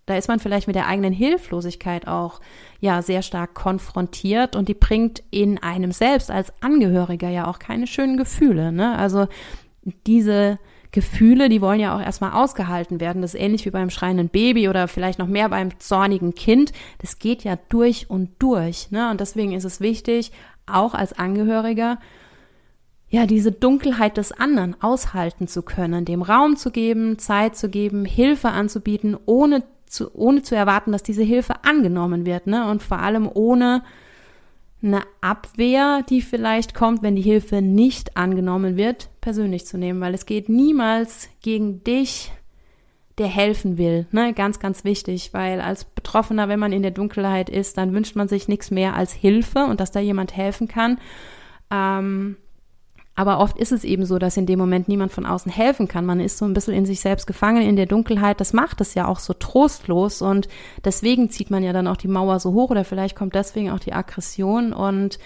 [0.06, 2.42] da ist man vielleicht mit der eigenen Hilflosigkeit auch
[2.80, 7.88] ja sehr stark konfrontiert und die bringt in einem selbst als Angehöriger ja auch keine
[7.88, 8.72] schönen Gefühle.
[8.72, 8.98] Ne?
[8.98, 9.28] Also
[10.08, 10.60] diese
[10.92, 13.22] Gefühle, die wollen ja auch erstmal ausgehalten werden.
[13.22, 16.74] Das ist ähnlich wie beim schreienden Baby oder vielleicht noch mehr beim zornigen Kind.
[17.00, 18.92] Das geht ja durch und durch.
[18.92, 19.10] Ne?
[19.10, 20.32] Und deswegen ist es wichtig,
[20.66, 21.98] auch als Angehöriger,
[23.10, 28.06] ja, diese Dunkelheit des anderen aushalten zu können, dem Raum zu geben, Zeit zu geben,
[28.06, 32.70] Hilfe anzubieten, ohne zu, ohne zu erwarten, dass diese Hilfe angenommen wird, ne?
[32.70, 33.84] Und vor allem ohne
[34.84, 40.14] eine Abwehr, die vielleicht kommt, wenn die Hilfe nicht angenommen wird, persönlich zu nehmen, weil
[40.14, 42.32] es geht niemals gegen dich,
[43.18, 44.08] der helfen will.
[44.12, 44.34] Ne?
[44.34, 48.28] Ganz, ganz wichtig, weil als Betroffener, wenn man in der Dunkelheit ist, dann wünscht man
[48.28, 51.00] sich nichts mehr als Hilfe und dass da jemand helfen kann.
[51.70, 52.38] Ähm,
[53.22, 56.08] aber oft ist es eben so, dass in dem Moment niemand von außen helfen kann.
[56.08, 58.42] Man ist so ein bisschen in sich selbst gefangen in der Dunkelheit.
[58.42, 60.48] Das macht es ja auch so trostlos und
[60.84, 63.78] deswegen zieht man ja dann auch die Mauer so hoch oder vielleicht kommt deswegen auch
[63.78, 65.20] die Aggression und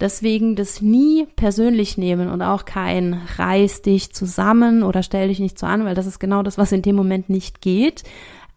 [0.00, 5.60] deswegen das nie persönlich nehmen und auch kein reiß dich zusammen oder stell dich nicht
[5.60, 8.02] so an, weil das ist genau das, was in dem Moment nicht geht.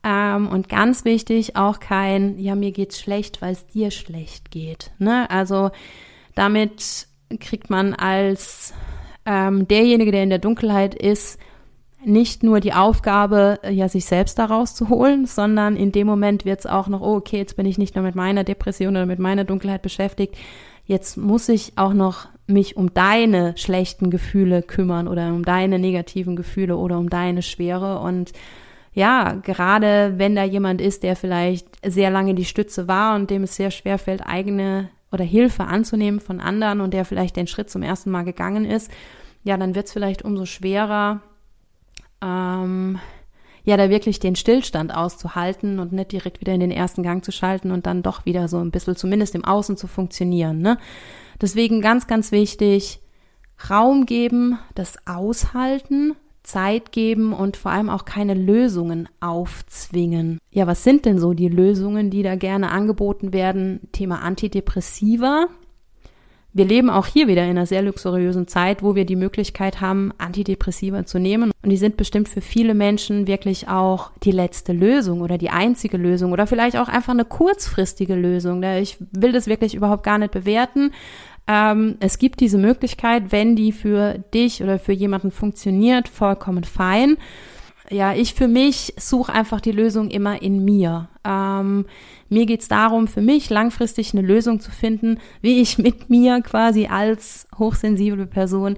[0.03, 4.89] Ähm, und ganz wichtig, auch kein, ja, mir geht's schlecht, weil es dir schlecht geht.
[4.97, 5.29] Ne?
[5.29, 5.69] Also
[6.33, 7.07] damit
[7.39, 8.73] kriegt man als
[9.25, 11.39] ähm, derjenige, der in der Dunkelheit ist,
[12.03, 16.59] nicht nur die Aufgabe, äh, ja, sich selbst da rauszuholen, sondern in dem Moment wird
[16.59, 19.19] es auch noch, oh, okay, jetzt bin ich nicht nur mit meiner Depression oder mit
[19.19, 20.35] meiner Dunkelheit beschäftigt,
[20.85, 26.35] jetzt muss ich auch noch mich um deine schlechten Gefühle kümmern oder um deine negativen
[26.35, 27.99] Gefühle oder um deine Schwere.
[27.99, 28.33] Und
[28.93, 33.43] ja, gerade wenn da jemand ist, der vielleicht sehr lange die Stütze war und dem
[33.43, 37.69] es sehr schwer fällt, eigene oder Hilfe anzunehmen von anderen und der vielleicht den Schritt
[37.69, 38.89] zum ersten Mal gegangen ist,
[39.43, 41.21] ja, dann wird es vielleicht umso schwerer,
[42.21, 42.99] ähm,
[43.63, 47.31] ja, da wirklich den Stillstand auszuhalten und nicht direkt wieder in den ersten Gang zu
[47.31, 50.59] schalten und dann doch wieder so ein bisschen zumindest im Außen zu funktionieren.
[50.59, 50.77] Ne?
[51.39, 53.01] Deswegen ganz, ganz wichtig,
[53.69, 60.39] Raum geben, das Aushalten, Zeit geben und vor allem auch keine Lösungen aufzwingen.
[60.51, 63.81] Ja, was sind denn so die Lösungen, die da gerne angeboten werden?
[63.91, 65.47] Thema Antidepressiva.
[66.53, 70.11] Wir leben auch hier wieder in einer sehr luxuriösen Zeit, wo wir die Möglichkeit haben,
[70.17, 71.51] Antidepressiva zu nehmen.
[71.63, 75.95] Und die sind bestimmt für viele Menschen wirklich auch die letzte Lösung oder die einzige
[75.95, 78.63] Lösung oder vielleicht auch einfach eine kurzfristige Lösung.
[78.63, 80.91] Ich will das wirklich überhaupt gar nicht bewerten.
[81.47, 87.17] Ähm, es gibt diese Möglichkeit, wenn die für dich oder für jemanden funktioniert, vollkommen fein.
[87.89, 91.09] Ja, ich für mich suche einfach die Lösung immer in mir.
[91.25, 91.85] Ähm,
[92.29, 96.87] mir geht's darum, für mich langfristig eine Lösung zu finden, wie ich mit mir quasi
[96.87, 98.77] als hochsensible Person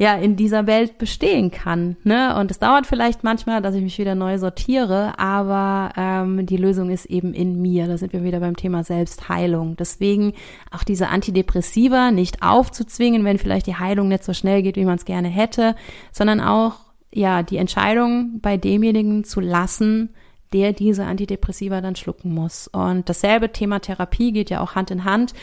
[0.00, 1.96] ja in dieser Welt bestehen kann.
[2.04, 2.34] Ne?
[2.36, 6.88] Und es dauert vielleicht manchmal, dass ich mich wieder neu sortiere, aber ähm, die Lösung
[6.88, 7.86] ist eben in mir.
[7.86, 9.76] Da sind wir wieder beim Thema Selbstheilung.
[9.76, 10.32] Deswegen
[10.70, 14.96] auch diese Antidepressiva nicht aufzuzwingen, wenn vielleicht die Heilung nicht so schnell geht, wie man
[14.96, 15.76] es gerne hätte,
[16.12, 16.76] sondern auch
[17.12, 20.14] ja die Entscheidung bei demjenigen zu lassen,
[20.54, 22.68] der diese Antidepressiva dann schlucken muss.
[22.68, 25.34] Und dasselbe Thema Therapie geht ja auch Hand in Hand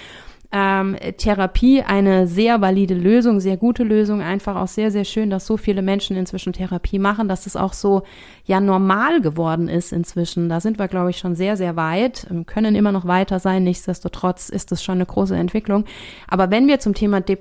[0.52, 5.46] ähm, Therapie eine sehr valide Lösung, sehr gute Lösung, einfach auch sehr, sehr schön, dass
[5.46, 8.04] so viele Menschen inzwischen Therapie machen, dass es auch so
[8.46, 10.48] ja normal geworden ist inzwischen.
[10.48, 13.64] Da sind wir, glaube ich, schon sehr, sehr weit, ähm, können immer noch weiter sein.
[13.64, 15.86] Nichtsdestotrotz ist es schon eine große Entwicklung.
[16.28, 17.38] Aber wenn wir zum Thema De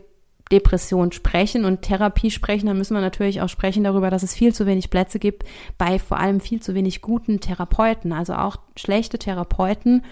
[0.52, 4.54] Depression sprechen und Therapie sprechen, dann müssen wir natürlich auch sprechen darüber, dass es viel
[4.54, 5.42] zu wenig Plätze gibt
[5.76, 10.04] bei vor allem viel zu wenig guten Therapeuten, also auch schlechte Therapeuten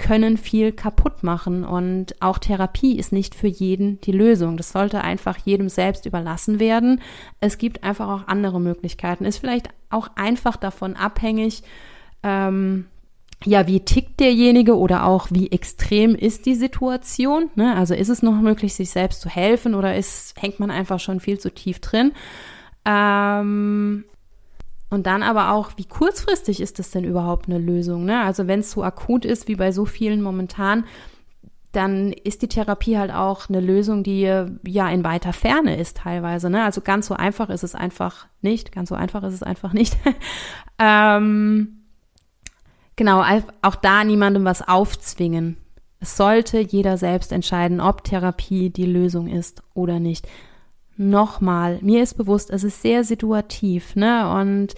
[0.00, 4.56] können viel kaputt machen und auch Therapie ist nicht für jeden die Lösung.
[4.56, 7.02] Das sollte einfach jedem selbst überlassen werden.
[7.38, 9.26] Es gibt einfach auch andere Möglichkeiten.
[9.26, 11.62] Ist vielleicht auch einfach davon abhängig,
[12.22, 12.86] ähm,
[13.44, 17.50] ja, wie tickt derjenige oder auch wie extrem ist die Situation?
[17.54, 17.76] Ne?
[17.76, 21.20] Also ist es noch möglich, sich selbst zu helfen oder ist, hängt man einfach schon
[21.20, 22.12] viel zu tief drin?
[22.86, 24.04] Ähm,
[24.90, 28.04] und dann aber auch, wie kurzfristig ist das denn überhaupt eine Lösung?
[28.04, 28.20] Ne?
[28.20, 30.84] Also wenn es so akut ist wie bei so vielen momentan,
[31.72, 36.50] dann ist die Therapie halt auch eine Lösung, die ja in weiter Ferne ist teilweise.
[36.50, 36.64] Ne?
[36.64, 38.72] Also ganz so einfach ist es einfach nicht.
[38.72, 39.96] Ganz so einfach ist es einfach nicht.
[40.80, 41.84] ähm,
[42.96, 43.24] genau,
[43.62, 45.58] auch da niemandem was aufzwingen.
[46.00, 50.26] Es sollte jeder selbst entscheiden, ob Therapie die Lösung ist oder nicht
[51.00, 54.30] nochmal, mir ist bewusst, es ist sehr situativ, ne?
[54.30, 54.74] Und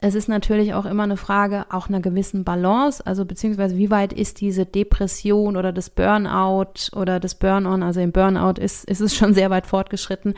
[0.00, 4.12] es ist natürlich auch immer eine Frage auch einer gewissen Balance, also beziehungsweise wie weit
[4.12, 9.16] ist diese Depression oder das Burnout oder das Burn-on, also im Burnout ist, ist es
[9.16, 10.34] schon sehr weit fortgeschritten.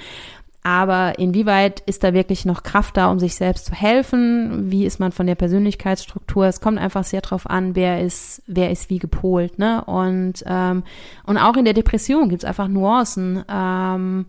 [0.63, 4.71] Aber inwieweit ist da wirklich noch Kraft da, um sich selbst zu helfen?
[4.71, 6.47] Wie ist man von der Persönlichkeitsstruktur?
[6.47, 9.85] Es kommt einfach sehr drauf an, wer ist, wer ist wie gepolt, ne?
[9.85, 10.83] Und, ähm,
[11.25, 13.45] und auch in der Depression gibt es einfach Nuancen.
[13.49, 14.27] Ähm,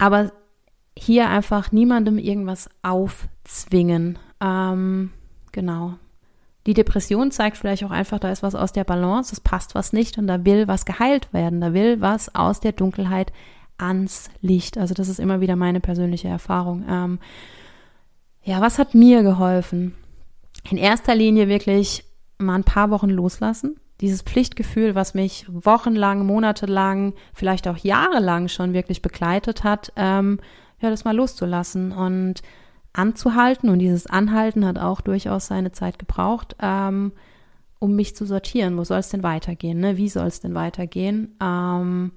[0.00, 0.32] aber
[0.96, 4.18] hier einfach niemandem irgendwas aufzwingen.
[4.40, 5.12] Ähm,
[5.52, 5.94] genau.
[6.66, 9.92] Die Depression zeigt vielleicht auch einfach, da ist was aus der Balance, es passt was
[9.92, 13.32] nicht und da will was geheilt werden, da will was aus der Dunkelheit
[13.78, 14.76] ans Licht.
[14.76, 16.84] Also das ist immer wieder meine persönliche Erfahrung.
[16.88, 17.18] Ähm,
[18.42, 19.94] ja, was hat mir geholfen?
[20.70, 22.04] In erster Linie wirklich
[22.36, 28.72] mal ein paar Wochen loslassen, dieses Pflichtgefühl, was mich wochenlang, monatelang, vielleicht auch jahrelang schon
[28.72, 30.40] wirklich begleitet hat, ähm,
[30.80, 32.42] ja, das mal loszulassen und
[32.92, 33.68] anzuhalten.
[33.68, 37.12] Und dieses Anhalten hat auch durchaus seine Zeit gebraucht, ähm,
[37.78, 38.76] um mich zu sortieren.
[38.76, 39.80] Wo soll es denn weitergehen?
[39.80, 39.96] Ne?
[39.96, 41.36] Wie soll es denn weitergehen?
[41.40, 42.12] Ähm,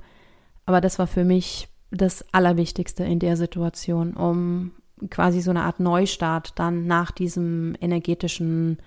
[0.65, 4.71] aber das war für mich das Allerwichtigste in der Situation, um
[5.09, 8.77] quasi so eine Art Neustart dann nach diesem energetischen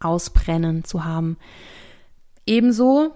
[0.00, 1.36] Ausbrennen zu haben.
[2.46, 3.12] Ebenso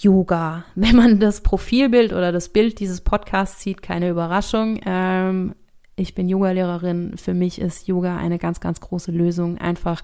[0.00, 0.64] Yoga.
[0.74, 4.80] Wenn man das Profilbild oder das Bild dieses Podcasts sieht, keine Überraschung.
[4.86, 5.54] Ähm,
[5.96, 7.16] ich bin Yoga-Lehrerin.
[7.16, 9.58] Für mich ist Yoga eine ganz, ganz große Lösung.
[9.58, 10.02] Einfach,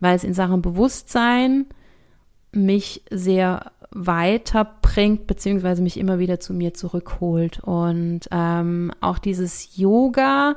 [0.00, 1.66] weil es in Sachen Bewusstsein
[2.52, 7.60] mich sehr weiterbringt, beziehungsweise mich immer wieder zu mir zurückholt.
[7.62, 10.56] Und ähm, auch dieses Yoga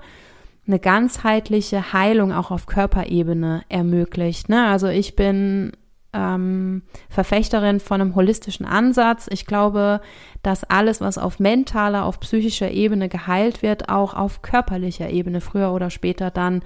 [0.65, 4.50] eine ganzheitliche Heilung auch auf Körperebene ermöglicht.
[4.50, 4.67] Ne?
[4.67, 5.72] Also ich bin
[6.13, 9.28] ähm, Verfechterin von einem holistischen Ansatz.
[9.32, 10.02] Ich glaube,
[10.41, 15.72] dass alles, was auf mentaler, auf psychischer Ebene geheilt wird, auch auf körperlicher Ebene früher
[15.72, 16.62] oder später dann,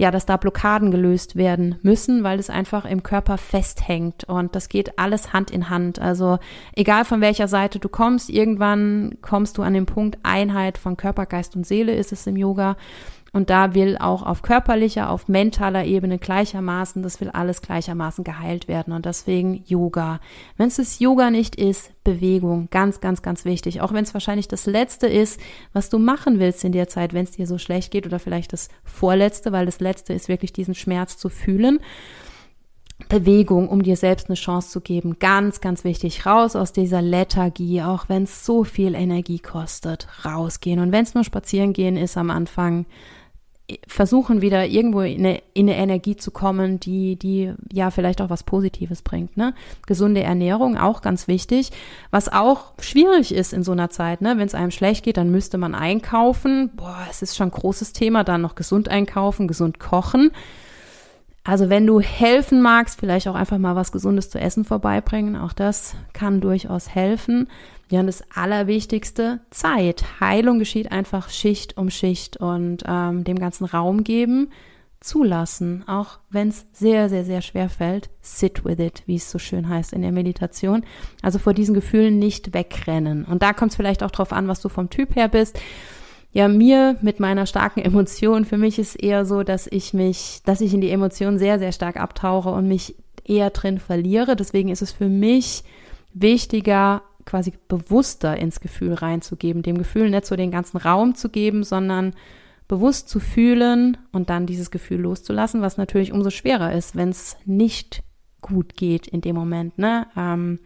[0.00, 4.24] ja, dass da Blockaden gelöst werden müssen, weil es einfach im Körper festhängt.
[4.24, 5.98] Und das geht alles Hand in Hand.
[5.98, 6.38] Also
[6.74, 11.26] egal von welcher Seite du kommst, irgendwann kommst du an den Punkt Einheit von Körper,
[11.26, 12.78] Geist und Seele ist es im Yoga.
[13.32, 18.66] Und da will auch auf körperlicher, auf mentaler Ebene gleichermaßen, das will alles gleichermaßen geheilt
[18.66, 18.92] werden.
[18.92, 20.20] Und deswegen Yoga.
[20.56, 22.68] Wenn es das Yoga nicht ist, Bewegung.
[22.70, 23.82] Ganz, ganz, ganz wichtig.
[23.82, 25.40] Auch wenn es wahrscheinlich das Letzte ist,
[25.72, 28.52] was du machen willst in der Zeit, wenn es dir so schlecht geht oder vielleicht
[28.52, 31.78] das Vorletzte, weil das Letzte ist wirklich diesen Schmerz zu fühlen.
[33.08, 35.18] Bewegung, um dir selbst eine Chance zu geben.
[35.18, 36.26] Ganz, ganz wichtig.
[36.26, 40.06] Raus aus dieser Lethargie, auch wenn es so viel Energie kostet.
[40.24, 40.80] Rausgehen.
[40.80, 42.86] Und wenn es nur spazieren gehen ist am Anfang,
[43.86, 48.30] versuchen wieder irgendwo in eine, in eine Energie zu kommen, die, die ja vielleicht auch
[48.30, 49.36] was Positives bringt.
[49.36, 49.54] Ne?
[49.86, 51.70] Gesunde Ernährung auch ganz wichtig,
[52.10, 54.20] was auch schwierig ist in so einer Zeit.
[54.20, 54.38] Ne?
[54.38, 56.70] Wenn es einem schlecht geht, dann müsste man einkaufen.
[56.74, 60.30] Boah, es ist schon ein großes Thema, dann noch gesund einkaufen, gesund kochen.
[61.42, 65.52] Also wenn du helfen magst, vielleicht auch einfach mal was Gesundes zu essen vorbeibringen, auch
[65.52, 67.48] das kann durchaus helfen.
[67.90, 70.04] Ja, und das Allerwichtigste, Zeit.
[70.20, 74.50] Heilung geschieht einfach Schicht um Schicht und ähm, dem ganzen Raum geben,
[75.00, 78.08] zulassen, auch wenn es sehr, sehr, sehr schwer fällt.
[78.20, 80.84] Sit with it, wie es so schön heißt in der Meditation.
[81.20, 83.24] Also vor diesen Gefühlen nicht wegrennen.
[83.24, 85.58] Und da kommt es vielleicht auch drauf an, was du vom Typ her bist
[86.32, 90.60] ja, mir mit meiner starken Emotion, für mich ist eher so, dass ich mich, dass
[90.60, 94.36] ich in die Emotion sehr, sehr stark abtauche und mich eher drin verliere.
[94.36, 95.64] Deswegen ist es für mich
[96.14, 101.62] wichtiger, quasi bewusster ins Gefühl reinzugeben, dem Gefühl nicht so den ganzen Raum zu geben,
[101.62, 102.12] sondern
[102.66, 107.36] bewusst zu fühlen und dann dieses Gefühl loszulassen, was natürlich umso schwerer ist, wenn es
[107.44, 108.02] nicht
[108.40, 109.78] gut geht in dem Moment.
[109.78, 110.08] Ne?
[110.16, 110.58] Ähm,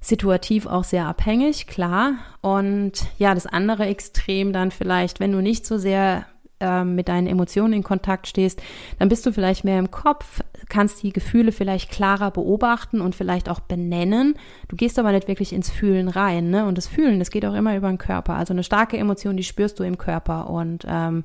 [0.00, 2.14] situativ auch sehr abhängig, klar.
[2.40, 6.26] Und ja, das andere Extrem dann vielleicht, wenn du nicht so sehr
[6.60, 8.60] mit deinen Emotionen in Kontakt stehst,
[8.98, 13.48] dann bist du vielleicht mehr im Kopf, kannst die Gefühle vielleicht klarer beobachten und vielleicht
[13.48, 14.34] auch benennen.
[14.66, 16.66] Du gehst aber nicht wirklich ins Fühlen rein, ne?
[16.66, 18.34] Und das Fühlen, das geht auch immer über den Körper.
[18.34, 21.24] Also eine starke Emotion, die spürst du im Körper und ähm,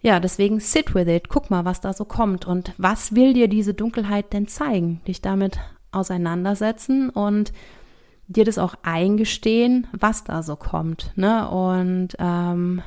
[0.00, 3.48] ja, deswegen sit with it, guck mal, was da so kommt und was will dir
[3.48, 5.00] diese Dunkelheit denn zeigen?
[5.08, 5.58] Dich damit
[5.92, 7.52] auseinandersetzen und
[8.26, 11.48] dir das auch eingestehen, was da so kommt, ne?
[11.48, 12.82] Und ähm,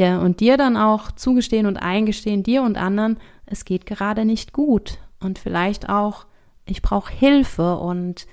[0.00, 4.54] ja, und dir dann auch zugestehen und eingestehen, dir und anderen, es geht gerade nicht
[4.54, 4.96] gut.
[5.20, 6.24] Und vielleicht auch,
[6.64, 8.26] ich brauche Hilfe und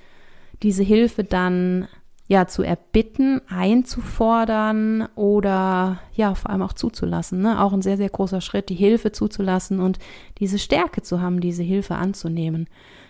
[0.62, 1.86] diese Hilfe dann
[2.26, 7.42] ja zu erbitten, einzufordern oder ja vor allem auch zuzulassen.
[7.42, 7.60] Ne?
[7.60, 9.98] Auch ein sehr, sehr großer Schritt, die Hilfe zuzulassen und
[10.38, 12.66] diese Stärke zu haben, diese Hilfe anzunehmen.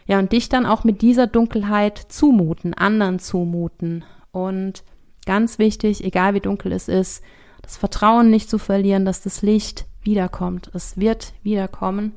[0.06, 4.04] Ja, und dich dann auch mit dieser Dunkelheit zumuten, anderen zumuten.
[4.32, 4.82] Und
[5.26, 7.22] ganz wichtig, egal wie dunkel es ist,
[7.68, 10.70] das Vertrauen nicht zu verlieren, dass das Licht wiederkommt.
[10.72, 12.14] Es wird wiederkommen.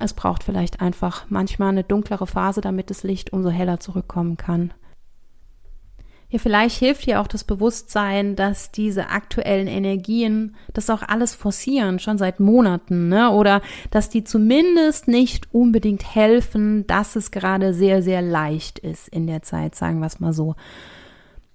[0.00, 4.74] Es braucht vielleicht einfach manchmal eine dunklere Phase, damit das Licht umso heller zurückkommen kann.
[6.28, 12.00] Ja, vielleicht hilft dir auch das Bewusstsein, dass diese aktuellen Energien das auch alles forcieren,
[12.00, 13.30] schon seit Monaten, ne?
[13.30, 13.62] Oder
[13.92, 19.42] dass die zumindest nicht unbedingt helfen, dass es gerade sehr, sehr leicht ist in der
[19.42, 20.56] Zeit, sagen wir es mal so.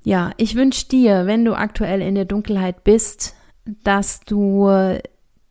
[0.09, 3.35] Ja, ich wünsche dir, wenn du aktuell in der Dunkelheit bist,
[3.83, 4.67] dass du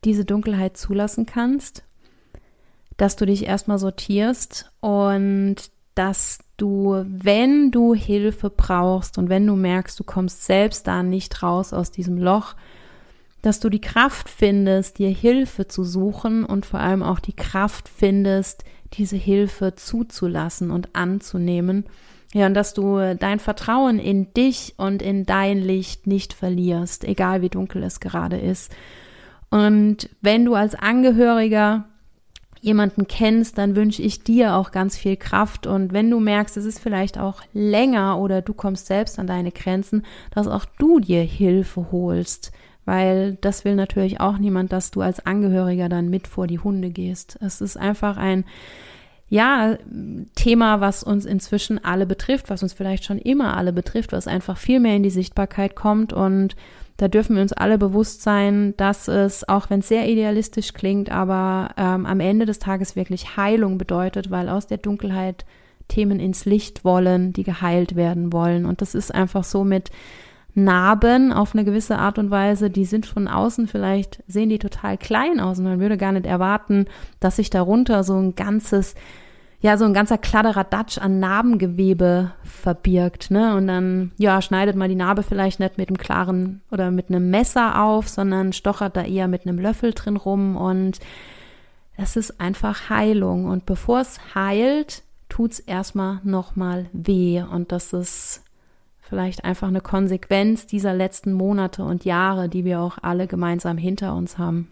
[0.03, 1.85] diese Dunkelheit zulassen kannst,
[2.97, 5.55] dass du dich erstmal sortierst und
[5.95, 11.41] dass du, wenn du Hilfe brauchst und wenn du merkst, du kommst selbst da nicht
[11.41, 12.57] raus aus diesem Loch,
[13.41, 17.87] dass du die Kraft findest, dir Hilfe zu suchen und vor allem auch die Kraft
[17.87, 21.85] findest, diese Hilfe zuzulassen und anzunehmen.
[22.33, 27.41] Ja, und dass du dein Vertrauen in dich und in dein Licht nicht verlierst, egal
[27.41, 28.71] wie dunkel es gerade ist.
[29.49, 31.85] Und wenn du als Angehöriger
[32.61, 35.65] jemanden kennst, dann wünsche ich dir auch ganz viel Kraft.
[35.65, 39.51] Und wenn du merkst, es ist vielleicht auch länger oder du kommst selbst an deine
[39.51, 42.51] Grenzen, dass auch du dir Hilfe holst
[42.89, 46.89] weil das will natürlich auch niemand, dass du als Angehöriger dann mit vor die Hunde
[46.89, 47.37] gehst.
[47.39, 48.45] Es ist einfach ein
[49.29, 49.77] ja,
[50.35, 54.57] Thema, was uns inzwischen alle betrifft, was uns vielleicht schon immer alle betrifft, was einfach
[54.57, 56.55] viel mehr in die Sichtbarkeit kommt und
[56.99, 61.09] da dürfen wir uns alle bewusst sein, dass es, auch wenn es sehr idealistisch klingt,
[61.09, 65.45] aber ähm, am Ende des Tages wirklich Heilung bedeutet, weil aus der Dunkelheit
[65.87, 68.65] Themen ins Licht wollen, die geheilt werden wollen.
[68.65, 69.91] Und das ist einfach so mit
[70.63, 74.97] Narben auf eine gewisse Art und Weise, die sind von außen vielleicht, sehen die total
[74.97, 76.85] klein aus und man würde gar nicht erwarten,
[77.19, 78.95] dass sich darunter so ein ganzes,
[79.61, 83.55] ja, so ein ganzer Kladderadatsch an Narbengewebe verbirgt, ne?
[83.55, 87.29] Und dann, ja, schneidet man die Narbe vielleicht nicht mit einem klaren oder mit einem
[87.29, 90.99] Messer auf, sondern stochert da eher mit einem Löffel drin rum und
[91.99, 93.45] das ist einfach Heilung.
[93.45, 97.41] Und bevor es heilt, tut's erstmal nochmal weh.
[97.41, 98.43] Und das ist
[99.09, 104.15] vielleicht einfach eine Konsequenz dieser letzten Monate und Jahre, die wir auch alle gemeinsam hinter
[104.15, 104.71] uns haben.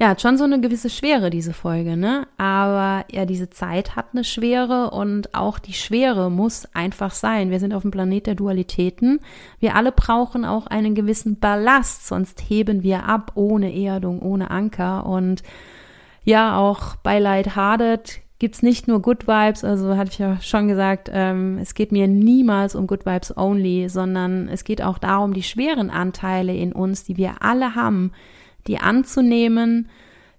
[0.00, 2.26] Ja, hat schon so eine gewisse Schwere, diese Folge, ne?
[2.38, 7.50] Aber ja, diese Zeit hat eine Schwere und auch die Schwere muss einfach sein.
[7.50, 9.20] Wir sind auf dem Planet der Dualitäten.
[9.58, 15.04] Wir alle brauchen auch einen gewissen Ballast, sonst heben wir ab ohne Erdung, ohne Anker.
[15.04, 15.42] Und
[16.24, 21.10] ja, auch bei Lighthearted gibt's nicht nur Good Vibes, also hatte ich ja schon gesagt,
[21.12, 25.42] ähm, es geht mir niemals um Good Vibes only, sondern es geht auch darum, die
[25.42, 28.12] schweren Anteile in uns, die wir alle haben,
[28.66, 29.90] die anzunehmen,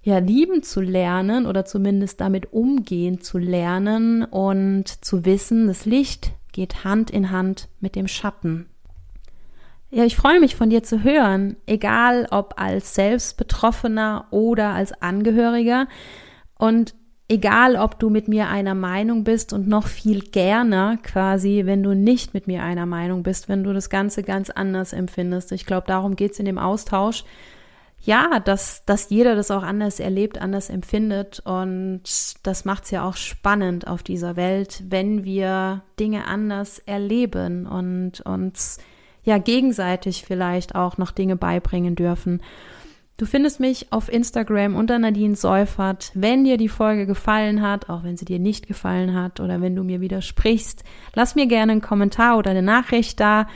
[0.02, 6.32] ja, lieben zu lernen oder zumindest damit umgehen zu lernen und zu wissen, das Licht
[6.54, 8.66] geht Hand in Hand mit dem Schatten.
[9.92, 15.88] Ja, ich freue mich von dir zu hören, egal ob als Selbstbetroffener oder als Angehöriger.
[16.58, 16.96] Und
[17.32, 21.96] egal ob du mit mir einer Meinung bist und noch viel gerne quasi, wenn du
[21.96, 25.54] nicht mit mir einer Meinung bist, wenn du das Ganze ganz anders empfindest.
[25.54, 27.24] Ich glaube, darum geht's in dem Austausch.
[28.04, 31.40] Ja, dass, dass jeder das auch anders erlebt, anders empfindet.
[31.46, 32.02] Und
[32.44, 38.80] das macht's ja auch spannend auf dieser Welt, wenn wir Dinge anders erleben und uns
[39.24, 42.42] ja gegenseitig vielleicht auch noch Dinge beibringen dürfen.
[43.22, 46.10] Du findest mich auf Instagram unter Nadine Seufert.
[46.16, 49.76] Wenn dir die Folge gefallen hat, auch wenn sie dir nicht gefallen hat oder wenn
[49.76, 53.48] du mir widersprichst, lass mir gerne einen Kommentar oder eine Nachricht da.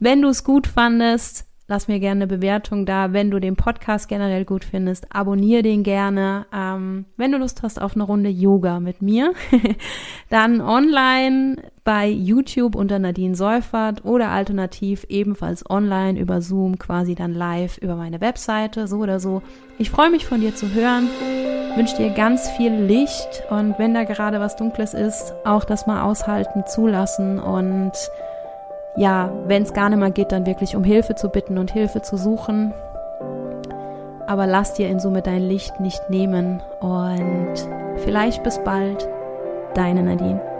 [0.00, 3.12] Wenn du es gut fandest, Lass mir gerne eine Bewertung da.
[3.12, 6.46] Wenn du den Podcast generell gut findest, abonniere den gerne.
[6.52, 9.32] Ähm, wenn du Lust hast auf eine Runde Yoga mit mir,
[10.28, 17.32] dann online bei YouTube unter Nadine Seufert oder alternativ ebenfalls online über Zoom, quasi dann
[17.32, 19.42] live über meine Webseite, so oder so.
[19.78, 21.08] Ich freue mich von dir zu hören,
[21.76, 26.02] wünsche dir ganz viel Licht und wenn da gerade was Dunkles ist, auch das mal
[26.02, 27.92] aushalten, zulassen und
[28.96, 32.02] ja, wenn es gar nicht mehr geht, dann wirklich um Hilfe zu bitten und Hilfe
[32.02, 32.74] zu suchen.
[34.26, 37.54] Aber lass dir in Summe dein Licht nicht nehmen und
[38.04, 39.08] vielleicht bis bald,
[39.74, 40.51] deine Nadine.